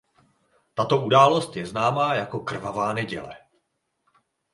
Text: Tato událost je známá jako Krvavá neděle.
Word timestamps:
Tato 0.73 1.05
událost 1.05 1.55
je 1.55 1.65
známá 1.65 2.15
jako 2.15 2.39
Krvavá 2.39 2.93
neděle. 2.93 3.37